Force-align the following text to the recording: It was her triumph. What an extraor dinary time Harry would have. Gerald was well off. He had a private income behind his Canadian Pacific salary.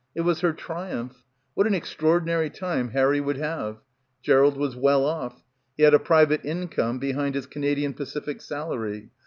It 0.15 0.21
was 0.21 0.39
her 0.39 0.51
triumph. 0.51 1.25
What 1.53 1.67
an 1.67 1.73
extraor 1.73 2.19
dinary 2.25 2.51
time 2.51 2.89
Harry 2.89 3.21
would 3.21 3.37
have. 3.37 3.81
Gerald 4.23 4.57
was 4.57 4.75
well 4.75 5.05
off. 5.05 5.43
He 5.77 5.83
had 5.83 5.93
a 5.93 5.99
private 5.99 6.43
income 6.43 6.97
behind 6.97 7.35
his 7.35 7.45
Canadian 7.45 7.93
Pacific 7.93 8.41
salary. 8.41 9.11